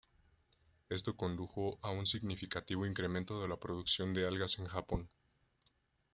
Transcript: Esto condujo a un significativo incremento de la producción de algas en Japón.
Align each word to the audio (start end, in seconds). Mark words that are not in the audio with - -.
Esto 0.89 1.15
condujo 1.15 1.77
a 1.83 1.91
un 1.91 2.07
significativo 2.07 2.87
incremento 2.87 3.39
de 3.39 3.47
la 3.47 3.57
producción 3.59 4.15
de 4.15 4.25
algas 4.25 4.57
en 4.57 4.65
Japón. 4.65 5.11